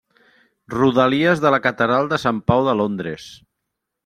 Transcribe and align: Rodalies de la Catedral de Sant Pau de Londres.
Rodalies 0.75 1.43
de 1.43 1.51
la 1.57 1.59
Catedral 1.67 2.11
de 2.15 2.19
Sant 2.27 2.41
Pau 2.49 2.67
de 2.71 2.75
Londres. 2.83 3.29